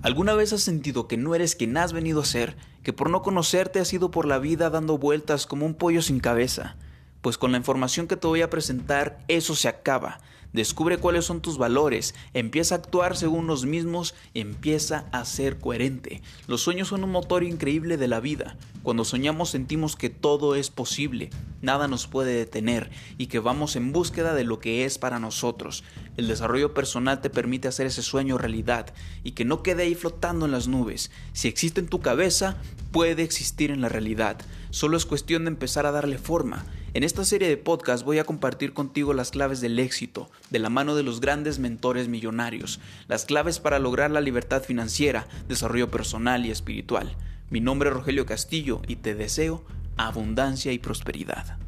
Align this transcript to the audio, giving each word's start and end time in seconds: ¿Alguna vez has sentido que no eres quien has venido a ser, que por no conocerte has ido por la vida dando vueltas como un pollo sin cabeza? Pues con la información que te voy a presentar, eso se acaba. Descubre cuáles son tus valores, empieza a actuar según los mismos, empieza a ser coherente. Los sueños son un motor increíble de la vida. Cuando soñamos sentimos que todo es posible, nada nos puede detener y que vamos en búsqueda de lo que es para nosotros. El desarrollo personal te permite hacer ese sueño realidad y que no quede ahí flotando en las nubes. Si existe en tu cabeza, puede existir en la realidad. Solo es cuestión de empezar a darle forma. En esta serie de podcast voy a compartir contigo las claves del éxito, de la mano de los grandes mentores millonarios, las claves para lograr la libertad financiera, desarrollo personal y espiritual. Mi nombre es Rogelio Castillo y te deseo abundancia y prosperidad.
¿Alguna 0.00 0.34
vez 0.34 0.52
has 0.52 0.62
sentido 0.62 1.08
que 1.08 1.16
no 1.16 1.34
eres 1.34 1.56
quien 1.56 1.76
has 1.76 1.92
venido 1.92 2.20
a 2.20 2.24
ser, 2.24 2.56
que 2.84 2.92
por 2.92 3.10
no 3.10 3.22
conocerte 3.22 3.80
has 3.80 3.92
ido 3.92 4.12
por 4.12 4.26
la 4.26 4.38
vida 4.38 4.70
dando 4.70 4.96
vueltas 4.96 5.44
como 5.44 5.66
un 5.66 5.74
pollo 5.74 6.02
sin 6.02 6.20
cabeza? 6.20 6.76
Pues 7.20 7.36
con 7.36 7.50
la 7.50 7.58
información 7.58 8.06
que 8.06 8.16
te 8.16 8.28
voy 8.28 8.42
a 8.42 8.48
presentar, 8.48 9.18
eso 9.26 9.56
se 9.56 9.66
acaba. 9.66 10.20
Descubre 10.52 10.96
cuáles 10.96 11.26
son 11.26 11.42
tus 11.42 11.58
valores, 11.58 12.14
empieza 12.32 12.74
a 12.74 12.78
actuar 12.78 13.16
según 13.16 13.46
los 13.46 13.66
mismos, 13.66 14.14
empieza 14.32 15.06
a 15.12 15.24
ser 15.26 15.58
coherente. 15.58 16.22
Los 16.46 16.62
sueños 16.62 16.88
son 16.88 17.04
un 17.04 17.10
motor 17.10 17.44
increíble 17.44 17.98
de 17.98 18.08
la 18.08 18.20
vida. 18.20 18.56
Cuando 18.82 19.04
soñamos 19.04 19.50
sentimos 19.50 19.96
que 19.96 20.08
todo 20.08 20.54
es 20.54 20.70
posible, 20.70 21.28
nada 21.60 21.86
nos 21.86 22.06
puede 22.06 22.32
detener 22.32 22.90
y 23.18 23.26
que 23.26 23.40
vamos 23.40 23.76
en 23.76 23.92
búsqueda 23.92 24.32
de 24.32 24.44
lo 24.44 24.58
que 24.58 24.86
es 24.86 24.96
para 24.96 25.18
nosotros. 25.18 25.84
El 26.16 26.28
desarrollo 26.28 26.72
personal 26.72 27.20
te 27.20 27.28
permite 27.28 27.68
hacer 27.68 27.86
ese 27.86 28.02
sueño 28.02 28.38
realidad 28.38 28.94
y 29.24 29.32
que 29.32 29.44
no 29.44 29.62
quede 29.62 29.82
ahí 29.82 29.94
flotando 29.94 30.46
en 30.46 30.52
las 30.52 30.66
nubes. 30.66 31.10
Si 31.34 31.48
existe 31.48 31.80
en 31.80 31.88
tu 31.88 32.00
cabeza, 32.00 32.56
puede 32.90 33.22
existir 33.22 33.70
en 33.70 33.82
la 33.82 33.90
realidad. 33.90 34.38
Solo 34.70 34.96
es 34.96 35.06
cuestión 35.06 35.44
de 35.44 35.50
empezar 35.50 35.84
a 35.84 35.92
darle 35.92 36.18
forma. 36.18 36.64
En 36.94 37.04
esta 37.04 37.24
serie 37.24 37.48
de 37.48 37.56
podcast 37.56 38.04
voy 38.04 38.18
a 38.18 38.24
compartir 38.24 38.72
contigo 38.72 39.12
las 39.12 39.30
claves 39.30 39.60
del 39.60 39.78
éxito, 39.78 40.30
de 40.50 40.58
la 40.58 40.70
mano 40.70 40.94
de 40.94 41.02
los 41.02 41.20
grandes 41.20 41.58
mentores 41.58 42.08
millonarios, 42.08 42.80
las 43.06 43.24
claves 43.24 43.58
para 43.58 43.78
lograr 43.78 44.10
la 44.10 44.20
libertad 44.20 44.62
financiera, 44.62 45.26
desarrollo 45.48 45.90
personal 45.90 46.46
y 46.46 46.50
espiritual. 46.50 47.16
Mi 47.50 47.60
nombre 47.60 47.90
es 47.90 47.94
Rogelio 47.94 48.26
Castillo 48.26 48.82
y 48.86 48.96
te 48.96 49.14
deseo 49.14 49.64
abundancia 49.96 50.72
y 50.72 50.78
prosperidad. 50.78 51.58